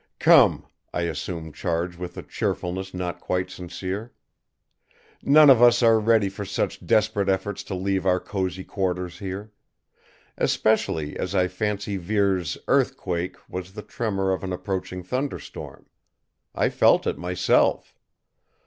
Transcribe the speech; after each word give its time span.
"Come!" 0.17 0.65
I 0.91 1.01
assumed 1.03 1.53
charge 1.53 1.95
with 1.95 2.17
a 2.17 2.23
cheerfulness 2.23 2.91
not 2.91 3.19
quite 3.21 3.51
sincere. 3.51 4.13
"None 5.21 5.47
of 5.51 5.61
us 5.61 5.83
are 5.83 5.99
ready 5.99 6.27
for 6.27 6.43
such 6.43 6.83
desperate 6.83 7.29
efforts 7.29 7.61
to 7.65 7.75
leave 7.75 8.03
our 8.03 8.19
cozy 8.19 8.63
quarters 8.63 9.19
here. 9.19 9.51
Especially 10.39 11.15
as 11.17 11.35
I 11.35 11.47
fancy 11.47 11.97
Vere's 11.97 12.57
'earthquake' 12.67 13.37
was 13.47 13.73
the 13.73 13.83
tremor 13.83 14.31
of 14.31 14.43
an 14.43 14.51
approaching 14.51 15.03
thunderstorm. 15.03 15.85
I 16.55 16.69
felt 16.69 17.05
it, 17.05 17.19
myself. 17.19 17.93